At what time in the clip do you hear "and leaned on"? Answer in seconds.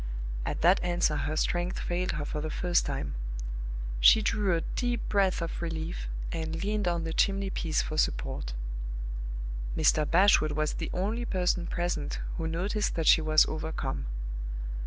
6.31-7.03